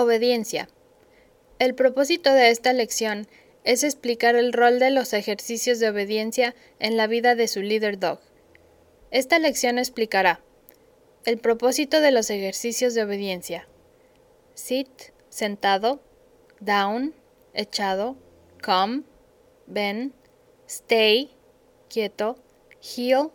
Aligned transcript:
Obediencia. 0.00 0.68
El 1.58 1.74
propósito 1.74 2.32
de 2.32 2.50
esta 2.50 2.72
lección 2.72 3.26
es 3.64 3.82
explicar 3.82 4.36
el 4.36 4.52
rol 4.52 4.78
de 4.78 4.90
los 4.90 5.12
ejercicios 5.12 5.80
de 5.80 5.88
obediencia 5.88 6.54
en 6.78 6.96
la 6.96 7.08
vida 7.08 7.34
de 7.34 7.48
su 7.48 7.62
líder 7.62 7.98
dog. 7.98 8.20
Esta 9.10 9.40
lección 9.40 9.76
explicará 9.76 10.40
el 11.24 11.38
propósito 11.38 12.00
de 12.00 12.12
los 12.12 12.30
ejercicios 12.30 12.94
de 12.94 13.02
obediencia. 13.02 13.66
Sit, 14.54 14.88
sentado, 15.30 16.00
down, 16.60 17.12
echado, 17.52 18.16
come, 18.62 19.02
ven, 19.66 20.14
stay, 20.68 21.32
quieto, 21.88 22.36
heel, 22.80 23.30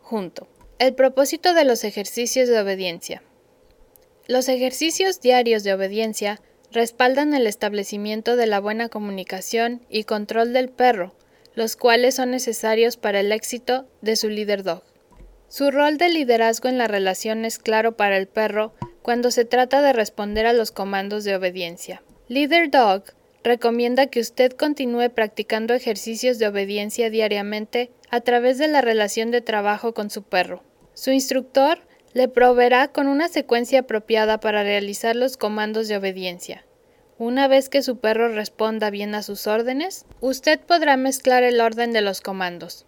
junto. 0.00 0.48
El 0.80 0.92
propósito 0.96 1.54
de 1.54 1.64
los 1.64 1.84
ejercicios 1.84 2.48
de 2.48 2.58
obediencia. 2.58 3.22
Los 4.30 4.48
ejercicios 4.48 5.20
diarios 5.20 5.64
de 5.64 5.74
obediencia 5.74 6.40
respaldan 6.70 7.34
el 7.34 7.48
establecimiento 7.48 8.36
de 8.36 8.46
la 8.46 8.60
buena 8.60 8.88
comunicación 8.88 9.84
y 9.90 10.04
control 10.04 10.52
del 10.52 10.68
perro, 10.68 11.16
los 11.56 11.74
cuales 11.74 12.14
son 12.14 12.30
necesarios 12.30 12.96
para 12.96 13.18
el 13.18 13.32
éxito 13.32 13.88
de 14.02 14.14
su 14.14 14.28
líder 14.28 14.62
dog. 14.62 14.84
Su 15.48 15.72
rol 15.72 15.98
de 15.98 16.10
liderazgo 16.10 16.68
en 16.68 16.78
la 16.78 16.86
relación 16.86 17.44
es 17.44 17.58
claro 17.58 17.96
para 17.96 18.16
el 18.16 18.28
perro 18.28 18.72
cuando 19.02 19.32
se 19.32 19.44
trata 19.44 19.82
de 19.82 19.92
responder 19.92 20.46
a 20.46 20.52
los 20.52 20.70
comandos 20.70 21.24
de 21.24 21.34
obediencia. 21.34 22.04
Leader 22.28 22.70
Dog 22.70 23.02
recomienda 23.42 24.06
que 24.06 24.20
usted 24.20 24.52
continúe 24.52 25.10
practicando 25.12 25.74
ejercicios 25.74 26.38
de 26.38 26.46
obediencia 26.46 27.10
diariamente 27.10 27.90
a 28.10 28.20
través 28.20 28.58
de 28.58 28.68
la 28.68 28.80
relación 28.80 29.32
de 29.32 29.40
trabajo 29.40 29.92
con 29.92 30.08
su 30.08 30.22
perro. 30.22 30.62
Su 30.94 31.10
instructor 31.10 31.80
le 32.12 32.28
proveerá 32.28 32.88
con 32.88 33.06
una 33.06 33.28
secuencia 33.28 33.80
apropiada 33.80 34.40
para 34.40 34.62
realizar 34.62 35.14
los 35.16 35.36
comandos 35.36 35.88
de 35.88 35.96
obediencia. 35.96 36.64
Una 37.18 37.48
vez 37.48 37.68
que 37.68 37.82
su 37.82 37.98
perro 37.98 38.28
responda 38.34 38.90
bien 38.90 39.14
a 39.14 39.22
sus 39.22 39.46
órdenes, 39.46 40.06
usted 40.20 40.58
podrá 40.60 40.96
mezclar 40.96 41.42
el 41.42 41.60
orden 41.60 41.92
de 41.92 42.00
los 42.00 42.20
comandos. 42.20 42.86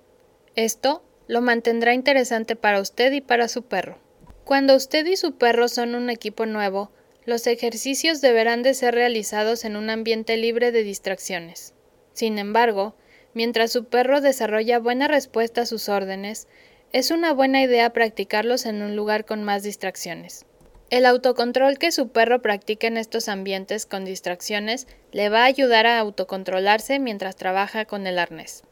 Esto 0.57 1.05
lo 1.29 1.41
mantendrá 1.41 1.95
interesante 1.95 2.57
para 2.57 2.81
usted 2.81 3.13
y 3.13 3.21
para 3.21 3.49
su 3.49 3.63
perro. 3.63 3.99
Cuando 4.45 4.75
usted 4.75 5.07
y 5.07 5.17
su 5.17 5.37
perro 5.37 5.69
son 5.69 5.95
un 5.95 6.11
equipo 6.11 6.47
nuevo, 6.47 6.91
los 7.25 7.47
ejercicios 7.47 8.21
deberán 8.21 8.63
de 8.63 8.75
ser 8.75 8.95
realizados 8.95 9.65
en 9.65 9.77
un 9.77 9.91
ambiente 9.91 10.37
libre 10.37 10.73
de 10.73 10.83
distracciones. 10.83 11.75
Sin 12.13 12.39
embargo, 12.39 12.97
mientras 13.35 13.71
su 13.71 13.85
perro 13.85 14.21
desarrolla 14.21 14.81
buena 14.81 15.07
respuesta 15.07 15.63
a 15.63 15.67
sus 15.67 15.89
órdenes, 15.89 16.49
es 16.93 17.11
una 17.11 17.33
buena 17.33 17.63
idea 17.63 17.91
practicarlos 17.91 18.67
en 18.67 18.83
un 18.83 18.97
lugar 18.97 19.25
con 19.25 19.43
más 19.45 19.63
distracciones. 19.63 20.45
El 20.91 21.07
autocontrol 21.07 21.79
que 21.79 21.91
su 21.91 22.09
perro 22.09 22.43
practique 22.43 22.87
en 22.87 22.99
estos 22.99 23.29
ambientes 23.29 23.87
con 23.87 24.05
distracciones 24.05 24.87
le 25.11 25.31
va 25.31 25.41
a 25.43 25.47
ayudar 25.47 25.87
a 25.87 25.99
autocontrolarse 25.99 26.99
mientras 26.99 27.35
trabaja 27.35 27.87
con 27.87 28.07
el 28.07 28.19
arnés. 28.19 28.63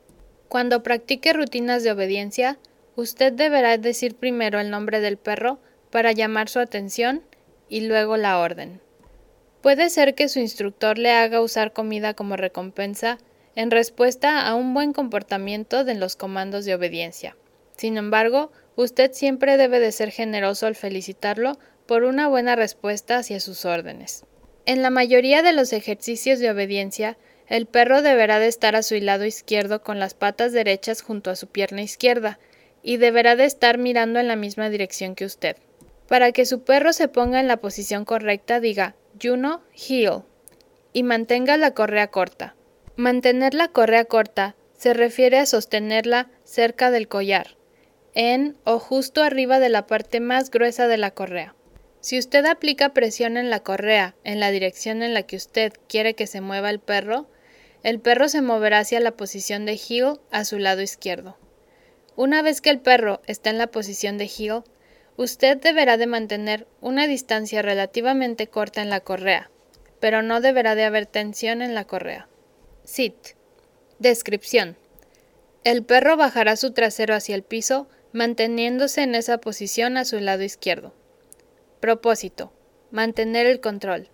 Cuando 0.48 0.82
practique 0.82 1.32
rutinas 1.32 1.82
de 1.82 1.92
obediencia, 1.92 2.58
usted 2.94 3.32
deberá 3.32 3.78
decir 3.78 4.14
primero 4.16 4.60
el 4.60 4.68
nombre 4.68 5.00
del 5.00 5.16
perro 5.16 5.58
para 5.90 6.12
llamar 6.12 6.50
su 6.50 6.58
atención 6.58 7.22
y 7.70 7.86
luego 7.86 8.18
la 8.18 8.38
orden. 8.38 8.82
Puede 9.62 9.88
ser 9.88 10.14
que 10.14 10.28
su 10.28 10.40
instructor 10.40 10.98
le 10.98 11.10
haga 11.12 11.40
usar 11.40 11.72
comida 11.72 12.12
como 12.12 12.36
recompensa 12.36 13.16
en 13.54 13.70
respuesta 13.70 14.46
a 14.46 14.54
un 14.54 14.74
buen 14.74 14.92
comportamiento 14.92 15.84
de 15.84 15.94
los 15.94 16.16
comandos 16.16 16.66
de 16.66 16.74
obediencia. 16.74 17.34
Sin 17.80 17.96
embargo, 17.96 18.52
usted 18.76 19.10
siempre 19.14 19.56
debe 19.56 19.80
de 19.80 19.90
ser 19.90 20.10
generoso 20.10 20.66
al 20.66 20.74
felicitarlo 20.74 21.58
por 21.86 22.04
una 22.04 22.28
buena 22.28 22.54
respuesta 22.54 23.16
hacia 23.16 23.40
sus 23.40 23.64
órdenes. 23.64 24.26
En 24.66 24.82
la 24.82 24.90
mayoría 24.90 25.40
de 25.40 25.54
los 25.54 25.72
ejercicios 25.72 26.40
de 26.40 26.50
obediencia, 26.50 27.16
el 27.46 27.64
perro 27.64 28.02
deberá 28.02 28.38
de 28.38 28.48
estar 28.48 28.76
a 28.76 28.82
su 28.82 28.96
lado 28.96 29.24
izquierdo 29.24 29.82
con 29.82 29.98
las 29.98 30.12
patas 30.12 30.52
derechas 30.52 31.00
junto 31.00 31.30
a 31.30 31.36
su 31.36 31.46
pierna 31.46 31.80
izquierda, 31.80 32.38
y 32.82 32.98
deberá 32.98 33.34
de 33.34 33.46
estar 33.46 33.78
mirando 33.78 34.20
en 34.20 34.28
la 34.28 34.36
misma 34.36 34.68
dirección 34.68 35.14
que 35.14 35.24
usted. 35.24 35.56
Para 36.06 36.32
que 36.32 36.44
su 36.44 36.64
perro 36.64 36.92
se 36.92 37.08
ponga 37.08 37.40
en 37.40 37.48
la 37.48 37.62
posición 37.62 38.04
correcta, 38.04 38.60
diga 38.60 38.94
Juno 39.18 39.62
heel 39.72 40.24
y 40.92 41.02
mantenga 41.02 41.56
la 41.56 41.72
correa 41.72 42.08
corta. 42.08 42.54
Mantener 42.96 43.54
la 43.54 43.68
correa 43.68 44.04
corta 44.04 44.54
se 44.76 44.92
refiere 44.92 45.38
a 45.38 45.46
sostenerla 45.46 46.28
cerca 46.44 46.90
del 46.90 47.08
collar, 47.08 47.56
en 48.14 48.56
o 48.64 48.78
justo 48.78 49.22
arriba 49.22 49.58
de 49.58 49.68
la 49.68 49.86
parte 49.86 50.20
más 50.20 50.50
gruesa 50.50 50.88
de 50.88 50.96
la 50.96 51.12
correa. 51.12 51.54
Si 52.00 52.18
usted 52.18 52.46
aplica 52.46 52.94
presión 52.94 53.36
en 53.36 53.50
la 53.50 53.60
correa 53.60 54.14
en 54.24 54.40
la 54.40 54.50
dirección 54.50 55.02
en 55.02 55.14
la 55.14 55.22
que 55.24 55.36
usted 55.36 55.72
quiere 55.88 56.14
que 56.14 56.26
se 56.26 56.40
mueva 56.40 56.70
el 56.70 56.80
perro, 56.80 57.28
el 57.82 58.00
perro 58.00 58.28
se 58.28 58.42
moverá 58.42 58.78
hacia 58.78 59.00
la 59.00 59.12
posición 59.12 59.66
de 59.66 59.72
heel 59.72 60.20
a 60.30 60.44
su 60.44 60.58
lado 60.58 60.82
izquierdo. 60.82 61.36
Una 62.16 62.42
vez 62.42 62.60
que 62.60 62.70
el 62.70 62.80
perro 62.80 63.20
está 63.26 63.50
en 63.50 63.58
la 63.58 63.68
posición 63.68 64.18
de 64.18 64.24
heel, 64.24 64.62
usted 65.16 65.58
deberá 65.58 65.96
de 65.96 66.06
mantener 66.06 66.66
una 66.80 67.06
distancia 67.06 67.62
relativamente 67.62 68.46
corta 68.48 68.82
en 68.82 68.90
la 68.90 69.00
correa, 69.00 69.50
pero 70.00 70.22
no 70.22 70.40
deberá 70.40 70.74
de 70.74 70.84
haber 70.84 71.06
tensión 71.06 71.62
en 71.62 71.74
la 71.74 71.86
correa. 71.86 72.28
Sit. 72.84 73.14
Descripción. 73.98 74.76
El 75.62 75.84
perro 75.84 76.16
bajará 76.16 76.56
su 76.56 76.72
trasero 76.72 77.14
hacia 77.14 77.34
el 77.34 77.42
piso 77.42 77.86
manteniéndose 78.12 79.02
en 79.02 79.14
esa 79.14 79.38
posición 79.38 79.96
a 79.96 80.04
su 80.04 80.18
lado 80.20 80.42
izquierdo. 80.42 80.92
Propósito. 81.80 82.52
Mantener 82.90 83.46
el 83.46 83.60
control. 83.60 84.08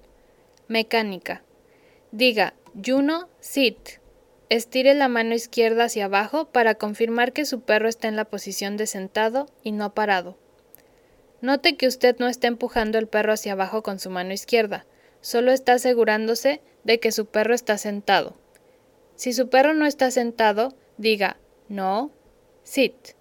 Mecánica. 0.68 1.42
Diga, 2.12 2.54
Juno, 2.84 3.28
sit. 3.40 3.78
Estire 4.48 4.94
la 4.94 5.08
mano 5.08 5.34
izquierda 5.34 5.84
hacia 5.84 6.04
abajo 6.04 6.46
para 6.46 6.76
confirmar 6.76 7.32
que 7.32 7.44
su 7.44 7.62
perro 7.62 7.88
está 7.88 8.06
en 8.06 8.16
la 8.16 8.26
posición 8.26 8.76
de 8.76 8.86
sentado 8.86 9.48
y 9.62 9.72
no 9.72 9.94
parado. 9.94 10.36
Note 11.40 11.76
que 11.76 11.88
usted 11.88 12.16
no 12.18 12.28
está 12.28 12.46
empujando 12.46 12.98
el 12.98 13.08
perro 13.08 13.32
hacia 13.32 13.52
abajo 13.52 13.82
con 13.82 13.98
su 13.98 14.08
mano 14.08 14.32
izquierda, 14.32 14.86
solo 15.20 15.50
está 15.50 15.74
asegurándose 15.74 16.60
de 16.84 17.00
que 17.00 17.12
su 17.12 17.26
perro 17.26 17.54
está 17.54 17.76
sentado. 17.76 18.36
Si 19.16 19.32
su 19.32 19.48
perro 19.48 19.74
no 19.74 19.86
está 19.86 20.10
sentado, 20.10 20.74
diga 20.96 21.38
no, 21.68 22.12
sit 22.62 23.16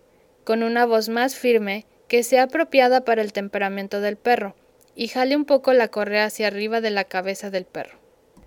con 0.46 0.64
una 0.64 0.86
voz 0.86 1.10
más 1.10 1.36
firme 1.36 1.86
que 2.08 2.24
sea 2.24 2.44
apropiada 2.44 3.04
para 3.04 3.22
el 3.22 3.34
temperamento 3.34 4.00
del 4.00 4.16
perro, 4.16 4.56
y 4.96 5.10
jale 5.10 5.36
un 5.36 5.44
poco 5.44 5.74
la 5.74 5.90
correa 5.90 6.26
hacia 6.26 6.48
arriba 6.48 6.80
de 6.80 6.92
la 6.92 7.04
cabeza 7.04 7.50
del 7.50 7.66
perro. 7.66 8.00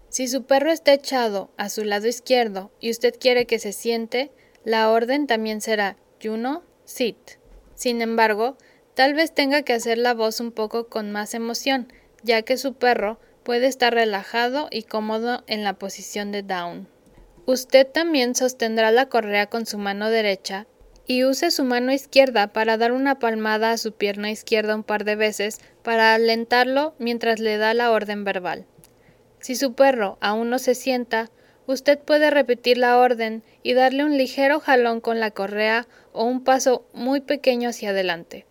Si 0.08 0.26
su 0.28 0.44
perro 0.44 0.70
está 0.72 0.94
echado 0.94 1.50
a 1.58 1.68
su 1.68 1.84
lado 1.84 2.06
izquierdo 2.06 2.70
y 2.80 2.90
usted 2.90 3.14
quiere 3.18 3.46
que 3.46 3.58
se 3.58 3.72
siente, 3.72 4.30
la 4.64 4.90
orden 4.90 5.26
también 5.26 5.60
será 5.60 5.96
Juno, 6.22 6.62
sit. 6.84 7.16
Sin 7.74 8.00
embargo, 8.00 8.56
tal 8.94 9.14
vez 9.14 9.34
tenga 9.34 9.62
que 9.62 9.74
hacer 9.74 9.98
la 9.98 10.14
voz 10.14 10.40
un 10.40 10.52
poco 10.52 10.88
con 10.88 11.12
más 11.12 11.34
emoción, 11.34 11.92
ya 12.22 12.42
que 12.42 12.56
su 12.56 12.74
perro 12.74 13.20
puede 13.42 13.66
estar 13.66 13.92
relajado 13.92 14.68
y 14.70 14.84
cómodo 14.84 15.44
en 15.46 15.62
la 15.62 15.74
posición 15.74 16.32
de 16.32 16.42
down. 16.42 16.88
Usted 17.46 17.86
también 17.86 18.34
sostendrá 18.34 18.90
la 18.90 19.08
correa 19.08 19.46
con 19.46 19.66
su 19.66 19.78
mano 19.78 20.10
derecha 20.10 20.66
y 21.08 21.24
use 21.24 21.50
su 21.50 21.64
mano 21.64 21.90
izquierda 21.90 22.52
para 22.52 22.76
dar 22.76 22.92
una 22.92 23.18
palmada 23.18 23.72
a 23.72 23.78
su 23.78 23.92
pierna 23.92 24.30
izquierda 24.30 24.76
un 24.76 24.84
par 24.84 25.04
de 25.04 25.16
veces 25.16 25.58
para 25.82 26.14
alentarlo 26.14 26.94
mientras 26.98 27.40
le 27.40 27.56
da 27.56 27.72
la 27.72 27.90
orden 27.90 28.24
verbal. 28.24 28.66
Si 29.40 29.56
su 29.56 29.72
perro 29.72 30.18
aún 30.20 30.50
no 30.50 30.58
se 30.58 30.74
sienta, 30.74 31.30
usted 31.66 31.98
puede 31.98 32.30
repetir 32.30 32.76
la 32.76 32.98
orden 32.98 33.42
y 33.62 33.72
darle 33.72 34.04
un 34.04 34.18
ligero 34.18 34.60
jalón 34.60 35.00
con 35.00 35.18
la 35.18 35.30
correa 35.30 35.88
o 36.12 36.24
un 36.24 36.44
paso 36.44 36.86
muy 36.92 37.22
pequeño 37.22 37.70
hacia 37.70 37.90
adelante. 37.90 38.44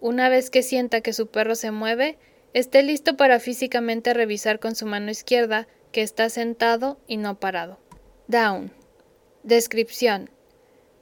Una 0.00 0.30
vez 0.30 0.48
que 0.48 0.62
sienta 0.62 1.02
que 1.02 1.12
su 1.12 1.26
perro 1.26 1.54
se 1.54 1.70
mueve, 1.70 2.16
esté 2.54 2.82
listo 2.82 3.18
para 3.18 3.40
físicamente 3.40 4.14
revisar 4.14 4.58
con 4.58 4.74
su 4.74 4.86
mano 4.86 5.10
izquierda 5.10 5.68
que 5.92 6.00
está 6.00 6.30
sentado 6.30 6.98
y 7.06 7.18
no 7.18 7.38
parado. 7.38 7.78
Down. 8.26 8.72
Descripción. 9.42 10.30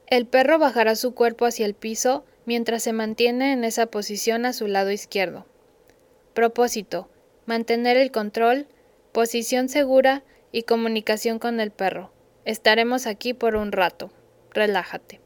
El 0.07 0.25
perro 0.27 0.59
bajará 0.59 0.95
su 0.95 1.13
cuerpo 1.13 1.45
hacia 1.45 1.65
el 1.65 1.73
piso 1.73 2.25
mientras 2.45 2.83
se 2.83 2.93
mantiene 2.93 3.53
en 3.53 3.63
esa 3.63 3.87
posición 3.87 4.45
a 4.45 4.53
su 4.53 4.67
lado 4.67 4.91
izquierdo. 4.91 5.45
Propósito. 6.33 7.09
Mantener 7.45 7.97
el 7.97 8.11
control, 8.11 8.67
posición 9.11 9.69
segura 9.69 10.23
y 10.51 10.63
comunicación 10.63 11.39
con 11.39 11.59
el 11.59 11.71
perro. 11.71 12.11
Estaremos 12.45 13.07
aquí 13.07 13.33
por 13.33 13.55
un 13.55 13.71
rato. 13.71 14.11
Relájate. 14.51 15.19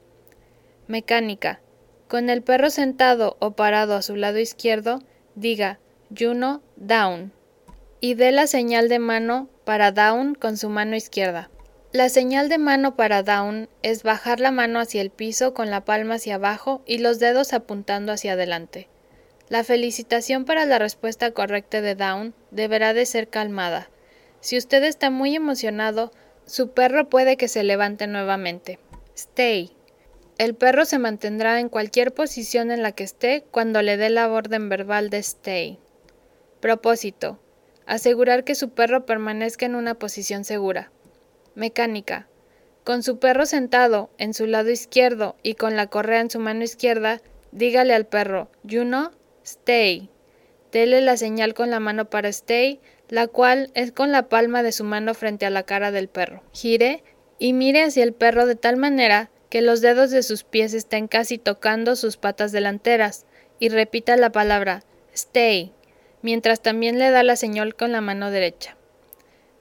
Mecánica. 0.88 1.62
Con 2.08 2.30
el 2.30 2.42
perro 2.42 2.70
sentado 2.70 3.36
o 3.40 3.52
parado 3.52 3.96
a 3.96 4.02
su 4.02 4.16
lado 4.16 4.40
izquierdo, 4.40 5.00
diga 5.36 5.80
Juno 6.18 6.62
down 6.78 7.34
y 8.00 8.14
dé 8.14 8.32
la 8.32 8.48
señal 8.48 8.88
de 8.88 9.00
mano 9.00 9.50
para 9.66 9.92
down 9.92 10.36
con 10.36 10.58
su 10.58 10.70
mano 10.70 10.96
izquierda. 10.96 11.50
La 11.94 12.10
señal 12.10 12.50
de 12.50 12.58
mano 12.58 12.98
para 12.98 13.24
down 13.24 13.70
es 13.82 14.04
bajar 14.04 14.42
la 14.42 14.52
mano 14.52 14.80
hacia 14.80 15.02
el 15.02 15.10
piso 15.10 15.54
con 15.54 15.70
la 15.70 15.86
palma 15.86 16.16
hacia 16.16 16.36
abajo 16.36 16.82
y 16.86 16.98
los 16.98 17.20
dedos 17.20 17.54
apuntando 17.54 18.12
hacia 18.12 18.34
adelante. 18.34 18.90
La 19.48 19.64
felicitación 19.64 20.44
para 20.44 20.66
la 20.66 20.80
respuesta 20.80 21.32
correcta 21.32 21.80
de 21.80 21.96
Down 21.96 22.34
deberá 22.52 22.94
de 22.94 23.06
ser 23.06 23.30
calmada. 23.30 23.90
Si 24.42 24.58
usted 24.58 24.84
está 24.84 25.10
muy 25.10 25.36
emocionado, 25.36 26.12
su 26.46 26.72
perro 26.72 27.08
puede 27.08 27.38
que 27.38 27.48
se 27.48 27.64
levante 27.64 28.08
nuevamente. 28.08 28.80
Stay. 29.16 29.72
El 30.38 30.54
perro 30.54 30.84
se 30.84 31.00
mantendrá 31.00 31.62
en 31.62 31.70
cualquier 31.70 32.14
posición 32.14 32.72
en 32.72 32.84
la 32.84 32.92
que 32.92 33.06
esté 33.06 33.46
cuando 33.50 33.82
le 33.82 33.96
dé 33.96 34.10
la 34.10 34.30
orden 34.30 34.68
verbal 34.68 35.10
de 35.10 35.20
stay. 35.20 35.80
Propósito. 36.60 37.40
Asegurar 37.86 38.44
que 38.44 38.56
su 38.56 38.72
perro 38.72 39.06
permanezca 39.06 39.66
en 39.66 39.76
una 39.76 39.94
posición 39.94 40.44
segura. 40.44 40.92
Mecánica. 41.58 42.28
Con 42.84 43.02
su 43.02 43.18
perro 43.18 43.48
sentado 43.48 44.12
en 44.20 44.36
su 44.36 44.46
lado 44.46 44.70
izquierdo 44.70 45.36
y 45.42 45.56
con 45.56 45.76
la 45.76 45.88
correa 45.88 46.22
en 46.22 46.30
su 46.30 46.40
mano 46.40 46.64
izquierda, 46.64 47.20
dígale 47.52 47.96
al 47.96 48.06
perro, 48.06 48.52
you 48.62 48.84
know, 48.84 49.10
stay. 49.44 50.12
Dele 50.72 51.02
la 51.02 51.18
señal 51.18 51.56
con 51.56 51.72
la 51.72 51.80
mano 51.80 52.12
para 52.12 52.30
stay, 52.30 52.80
la 53.10 53.26
cual 53.26 53.72
es 53.74 53.92
con 53.92 54.12
la 54.12 54.30
palma 54.30 54.62
de 54.62 54.72
su 54.72 54.84
mano 54.84 55.16
frente 55.16 55.48
a 55.48 55.50
la 55.50 55.64
cara 55.64 55.90
del 55.90 56.10
perro. 56.10 56.44
Gire 56.54 57.04
y 57.40 57.54
mire 57.54 57.82
hacia 57.82 58.04
el 58.04 58.14
perro 58.14 58.46
de 58.46 58.56
tal 58.56 58.78
manera 58.78 59.32
que 59.50 59.64
los 59.64 59.82
dedos 59.82 60.12
de 60.12 60.22
sus 60.22 60.44
pies 60.44 60.76
estén 60.76 61.08
casi 61.08 61.40
tocando 61.40 61.96
sus 61.96 62.18
patas 62.18 62.52
delanteras, 62.52 63.26
y 63.58 63.70
repita 63.70 64.16
la 64.16 64.32
palabra 64.32 64.84
stay, 65.12 65.74
mientras 66.22 66.62
también 66.62 67.00
le 67.00 67.10
da 67.10 67.24
la 67.24 67.36
señal 67.36 67.74
con 67.74 67.92
la 67.92 68.02
mano 68.02 68.30
derecha. 68.30 68.78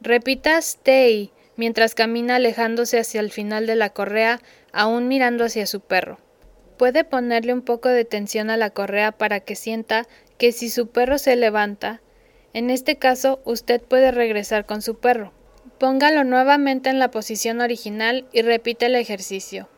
Repita 0.03 0.59
stay 0.59 1.33
mientras 1.57 1.95
camina 1.95 2.37
alejándose 2.37 2.99
hacia 2.99 3.21
el 3.21 3.31
final 3.31 3.67
de 3.67 3.77
la 3.77 3.91
correa, 3.91 4.41
aún 4.73 5.09
mirando 5.09 5.45
hacia 5.45 5.67
su 5.67 5.81
perro. 5.81 6.19
Puede 6.77 7.05
ponerle 7.05 7.53
un 7.53 7.63
poco 7.63 7.89
de 7.89 8.05
tensión 8.05 8.51
a 8.51 8.57
la 8.57 8.71
correa 8.71 9.13
para 9.13 9.41
que 9.41 9.57
sienta 9.57 10.07
que 10.39 10.53
si 10.53 10.69
su 10.69 10.89
perro 10.89 11.19
se 11.19 11.35
levanta, 11.37 12.03
en 12.53 12.71
este 12.71 12.97
caso 12.97 13.41
usted 13.45 13.81
puede 13.81 14.11
regresar 14.11 14.67
con 14.67 14.83
su 14.83 14.99
perro. 14.99 15.33
Póngalo 15.79 16.25
nuevamente 16.25 16.91
en 16.91 16.99
la 16.99 17.11
posición 17.11 17.61
original 17.61 18.27
y 18.33 18.43
repite 18.43 18.87
el 18.87 18.95
ejercicio. 18.95 19.69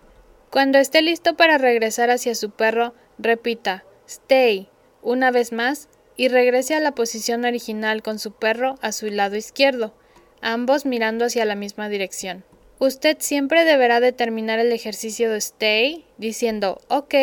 Cuando 0.50 0.78
esté 0.78 1.02
listo 1.02 1.36
para 1.36 1.58
regresar 1.58 2.10
hacia 2.10 2.34
su 2.34 2.50
perro, 2.50 2.94
repita 3.18 3.84
Stay 4.06 4.68
una 5.02 5.30
vez 5.30 5.52
más 5.52 5.88
y 6.16 6.28
regrese 6.28 6.74
a 6.74 6.80
la 6.80 6.92
posición 6.92 7.44
original 7.44 8.02
con 8.02 8.18
su 8.18 8.32
perro 8.32 8.76
a 8.80 8.92
su 8.92 9.06
lado 9.06 9.36
izquierdo 9.36 9.94
ambos 10.40 10.86
mirando 10.86 11.24
hacia 11.24 11.44
la 11.44 11.54
misma 11.54 11.88
dirección. 11.88 12.44
Usted 12.78 13.16
siempre 13.20 13.64
deberá 13.64 14.00
determinar 14.00 14.58
el 14.58 14.72
ejercicio 14.72 15.30
de 15.30 15.38
stay 15.38 16.04
diciendo 16.16 16.80
OK, 16.88 17.14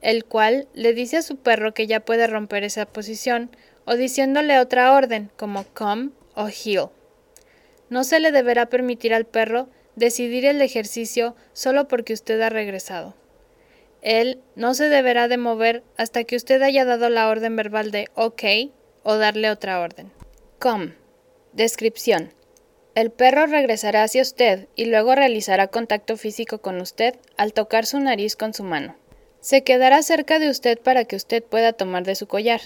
el 0.00 0.24
cual 0.24 0.68
le 0.72 0.94
dice 0.94 1.18
a 1.18 1.22
su 1.22 1.36
perro 1.36 1.74
que 1.74 1.86
ya 1.86 2.00
puede 2.00 2.26
romper 2.26 2.64
esa 2.64 2.86
posición, 2.86 3.50
o 3.84 3.96
diciéndole 3.96 4.58
otra 4.58 4.92
orden 4.92 5.30
como 5.36 5.64
come 5.74 6.10
o 6.34 6.48
heel. 6.48 6.88
No 7.88 8.04
se 8.04 8.20
le 8.20 8.32
deberá 8.32 8.66
permitir 8.66 9.12
al 9.12 9.26
perro 9.26 9.68
decidir 9.96 10.46
el 10.46 10.62
ejercicio 10.62 11.34
solo 11.52 11.88
porque 11.88 12.12
usted 12.12 12.40
ha 12.40 12.48
regresado. 12.48 13.14
Él 14.00 14.40
no 14.54 14.74
se 14.74 14.88
deberá 14.88 15.28
de 15.28 15.36
mover 15.36 15.82
hasta 15.96 16.24
que 16.24 16.36
usted 16.36 16.62
haya 16.62 16.84
dado 16.84 17.10
la 17.10 17.28
orden 17.28 17.56
verbal 17.56 17.90
de 17.90 18.08
OK 18.14 18.72
o 19.02 19.16
darle 19.16 19.50
otra 19.50 19.80
orden. 19.80 20.10
Come. 20.58 20.99
Descripción. 21.52 22.32
El 22.94 23.10
perro 23.10 23.46
regresará 23.46 24.04
hacia 24.04 24.22
usted 24.22 24.68
y 24.76 24.84
luego 24.84 25.16
realizará 25.16 25.66
contacto 25.66 26.16
físico 26.16 26.58
con 26.58 26.80
usted 26.80 27.16
al 27.36 27.52
tocar 27.52 27.86
su 27.86 27.98
nariz 27.98 28.36
con 28.36 28.54
su 28.54 28.62
mano. 28.62 28.94
Se 29.40 29.64
quedará 29.64 30.00
cerca 30.02 30.38
de 30.38 30.48
usted 30.48 30.78
para 30.78 31.04
que 31.04 31.16
usted 31.16 31.42
pueda 31.42 31.72
tomar 31.72 32.04
de 32.04 32.14
su 32.14 32.28
collar. 32.28 32.60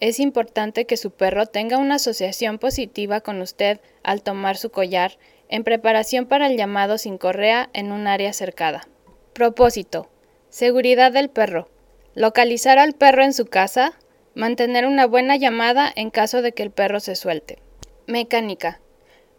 Es 0.00 0.18
importante 0.18 0.86
que 0.86 0.96
su 0.96 1.10
perro 1.10 1.44
tenga 1.44 1.76
una 1.76 1.96
asociación 1.96 2.58
positiva 2.58 3.20
con 3.20 3.42
usted 3.42 3.80
al 4.02 4.22
tomar 4.22 4.56
su 4.56 4.70
collar 4.70 5.18
en 5.50 5.62
preparación 5.62 6.24
para 6.24 6.46
el 6.46 6.56
llamado 6.56 6.96
sin 6.96 7.18
correa 7.18 7.68
en 7.74 7.92
un 7.92 8.06
área 8.06 8.32
cercada. 8.32 8.88
Propósito. 9.34 10.08
Seguridad 10.48 11.12
del 11.12 11.28
perro. 11.28 11.68
Localizar 12.14 12.78
al 12.78 12.94
perro 12.94 13.22
en 13.24 13.34
su 13.34 13.44
casa. 13.44 13.92
Mantener 14.34 14.86
una 14.86 15.06
buena 15.06 15.36
llamada 15.36 15.92
en 15.94 16.08
caso 16.08 16.40
de 16.40 16.52
que 16.52 16.62
el 16.62 16.70
perro 16.70 17.00
se 17.00 17.14
suelte. 17.14 17.65
Mecánica. 18.08 18.80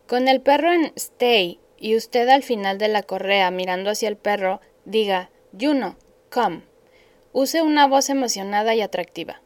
Con 0.08 0.28
el 0.28 0.42
perro 0.42 0.74
en 0.74 0.92
stay 0.98 1.58
y 1.78 1.96
usted 1.96 2.28
al 2.28 2.44
final 2.44 2.78
de 2.78 2.90
la 2.90 3.02
correa 3.02 3.50
mirando 3.50 3.90
hacia 3.90 4.10
el 4.10 4.18
perro, 4.18 4.60
diga 4.84 5.30
Juno, 5.58 5.96
come. 6.30 6.64
Use 7.32 7.62
una 7.62 7.88
voz 7.88 8.10
emocionada 8.10 8.76
y 8.76 8.82
atractiva. 8.82 9.42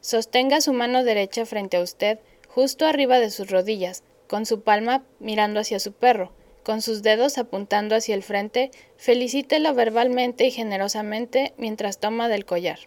Sostenga 0.00 0.62
su 0.62 0.72
mano 0.72 1.04
derecha 1.04 1.44
frente 1.44 1.76
a 1.76 1.82
usted, 1.82 2.20
justo 2.48 2.86
arriba 2.86 3.18
de 3.18 3.30
sus 3.30 3.50
rodillas, 3.50 4.04
con 4.26 4.46
su 4.46 4.62
palma 4.62 5.04
mirando 5.18 5.60
hacia 5.60 5.78
su 5.78 5.92
perro, 5.92 6.32
con 6.62 6.80
sus 6.80 7.02
dedos 7.02 7.36
apuntando 7.36 7.94
hacia 7.94 8.14
el 8.14 8.22
frente, 8.22 8.70
felicítelo 8.96 9.74
verbalmente 9.74 10.46
y 10.46 10.50
generosamente 10.50 11.52
mientras 11.58 11.98
toma 11.98 12.30
del 12.30 12.46
collar. 12.46 12.78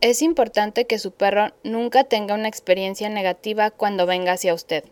Es 0.00 0.22
importante 0.22 0.86
que 0.86 1.00
su 1.00 1.10
perro 1.10 1.52
nunca 1.64 2.04
tenga 2.04 2.36
una 2.36 2.46
experiencia 2.46 3.08
negativa 3.08 3.72
cuando 3.72 4.06
venga 4.06 4.32
hacia 4.32 4.54
usted. 4.54 4.84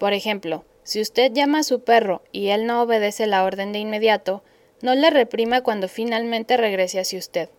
Por 0.00 0.14
ejemplo, 0.14 0.64
si 0.82 1.02
usted 1.02 1.30
llama 1.30 1.58
a 1.58 1.62
su 1.62 1.84
perro 1.84 2.22
y 2.32 2.48
él 2.48 2.64
no 2.66 2.80
obedece 2.80 3.26
la 3.26 3.44
orden 3.44 3.70
de 3.70 3.80
inmediato, 3.80 4.42
no 4.80 4.94
le 4.94 5.10
reprima 5.10 5.60
cuando 5.60 5.88
finalmente 5.88 6.56
regrese 6.56 7.00
hacia 7.00 7.18
usted. 7.18 7.50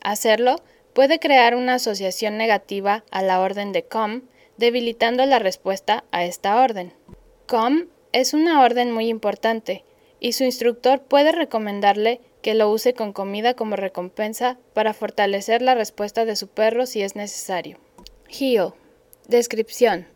Hacerlo 0.00 0.62
puede 0.94 1.18
crear 1.18 1.54
una 1.54 1.74
asociación 1.74 2.38
negativa 2.38 3.04
a 3.10 3.20
la 3.20 3.38
orden 3.38 3.72
de 3.72 3.82
come, 3.82 4.22
debilitando 4.56 5.26
la 5.26 5.38
respuesta 5.38 6.04
a 6.10 6.24
esta 6.24 6.58
orden. 6.58 6.94
Com 7.46 7.88
es 8.12 8.32
una 8.32 8.62
orden 8.62 8.90
muy 8.90 9.08
importante, 9.08 9.84
y 10.20 10.32
su 10.32 10.44
instructor 10.44 11.02
puede 11.02 11.32
recomendarle 11.32 12.22
que 12.40 12.54
lo 12.54 12.70
use 12.70 12.94
con 12.94 13.12
comida 13.12 13.52
como 13.52 13.76
recompensa 13.76 14.56
para 14.72 14.94
fortalecer 14.94 15.60
la 15.60 15.74
respuesta 15.74 16.24
de 16.24 16.36
su 16.36 16.48
perro 16.48 16.86
si 16.86 17.02
es 17.02 17.14
necesario. 17.14 17.76
Heel. 18.30 18.72
Descripción. 19.28 20.13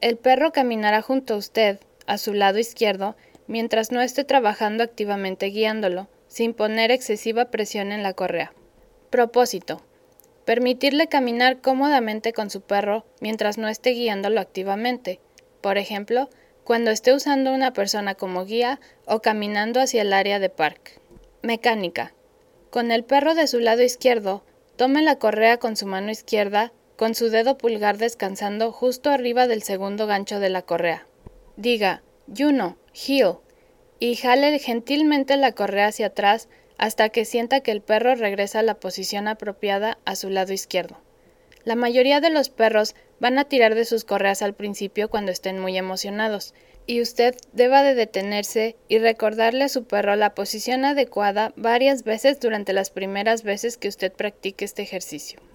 El 0.00 0.16
perro 0.16 0.50
caminará 0.50 1.02
junto 1.02 1.34
a 1.34 1.36
usted, 1.36 1.78
a 2.06 2.16
su 2.16 2.32
lado 2.32 2.58
izquierdo, 2.58 3.16
mientras 3.46 3.92
no 3.92 4.00
esté 4.00 4.24
trabajando 4.24 4.82
activamente 4.82 5.46
guiándolo, 5.46 6.08
sin 6.26 6.54
poner 6.54 6.90
excesiva 6.90 7.50
presión 7.50 7.92
en 7.92 8.02
la 8.02 8.14
correa. 8.14 8.52
Propósito. 9.10 9.82
Permitirle 10.46 11.08
caminar 11.08 11.60
cómodamente 11.60 12.32
con 12.32 12.48
su 12.48 12.62
perro 12.62 13.04
mientras 13.20 13.58
no 13.58 13.68
esté 13.68 13.90
guiándolo 13.90 14.40
activamente. 14.40 15.20
Por 15.60 15.76
ejemplo, 15.76 16.30
cuando 16.64 16.90
esté 16.90 17.12
usando 17.12 17.52
una 17.52 17.72
persona 17.72 18.14
como 18.14 18.46
guía 18.46 18.80
o 19.04 19.20
caminando 19.20 19.80
hacia 19.80 20.00
el 20.00 20.14
área 20.14 20.38
de 20.38 20.48
parque. 20.48 20.92
Mecánica. 21.42 22.14
Con 22.70 22.90
el 22.90 23.04
perro 23.04 23.34
de 23.34 23.46
su 23.46 23.58
lado 23.58 23.82
izquierdo, 23.82 24.44
tome 24.76 25.02
la 25.02 25.16
correa 25.16 25.58
con 25.58 25.76
su 25.76 25.86
mano 25.86 26.10
izquierda 26.10 26.72
con 27.00 27.14
su 27.14 27.30
dedo 27.30 27.56
pulgar 27.56 27.96
descansando 27.96 28.72
justo 28.72 29.08
arriba 29.08 29.46
del 29.46 29.62
segundo 29.62 30.06
gancho 30.06 30.38
de 30.38 30.50
la 30.50 30.60
correa. 30.60 31.06
Diga, 31.56 32.02
Juno, 32.36 32.76
heel, 32.92 33.36
y 33.98 34.16
jale 34.16 34.58
gentilmente 34.58 35.38
la 35.38 35.52
correa 35.52 35.86
hacia 35.86 36.08
atrás 36.08 36.50
hasta 36.76 37.08
que 37.08 37.24
sienta 37.24 37.60
que 37.60 37.70
el 37.70 37.80
perro 37.80 38.16
regresa 38.16 38.58
a 38.58 38.62
la 38.62 38.74
posición 38.74 39.28
apropiada 39.28 39.96
a 40.04 40.14
su 40.14 40.28
lado 40.28 40.52
izquierdo. 40.52 40.98
La 41.64 41.74
mayoría 41.74 42.20
de 42.20 42.28
los 42.28 42.50
perros 42.50 42.94
van 43.18 43.38
a 43.38 43.46
tirar 43.46 43.74
de 43.74 43.86
sus 43.86 44.04
correas 44.04 44.42
al 44.42 44.52
principio 44.52 45.08
cuando 45.08 45.32
estén 45.32 45.58
muy 45.58 45.78
emocionados, 45.78 46.52
y 46.84 47.00
usted 47.00 47.34
deba 47.54 47.82
de 47.82 47.94
detenerse 47.94 48.76
y 48.88 48.98
recordarle 48.98 49.64
a 49.64 49.70
su 49.70 49.84
perro 49.84 50.16
la 50.16 50.34
posición 50.34 50.84
adecuada 50.84 51.54
varias 51.56 52.04
veces 52.04 52.40
durante 52.40 52.74
las 52.74 52.90
primeras 52.90 53.42
veces 53.42 53.78
que 53.78 53.88
usted 53.88 54.12
practique 54.12 54.66
este 54.66 54.82
ejercicio. 54.82 55.40